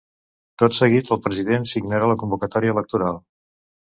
Tot 0.61 0.75
seguit, 0.77 1.11
el 1.15 1.19
president 1.25 1.67
signarà 1.73 2.09
la 2.11 2.17
convocatòria 2.21 2.75
electoral. 2.77 3.21